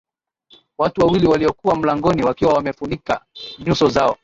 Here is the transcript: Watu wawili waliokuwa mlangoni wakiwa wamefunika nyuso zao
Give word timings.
Watu 0.77 1.01
wawili 1.01 1.27
waliokuwa 1.27 1.75
mlangoni 1.75 2.23
wakiwa 2.23 2.53
wamefunika 2.53 3.25
nyuso 3.59 3.89
zao 3.89 4.17